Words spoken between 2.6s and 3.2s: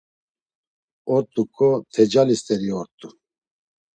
ort̆u.